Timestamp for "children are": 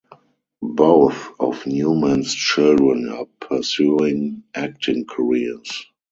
2.33-3.27